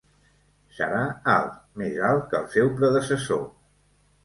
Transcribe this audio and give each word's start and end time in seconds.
Serà 0.77 1.01
alt, 1.35 1.59
més 1.83 2.01
alt 2.09 2.27
que 2.33 2.41
el 2.41 2.51
seu 2.57 2.73
predecessor. 2.83 3.49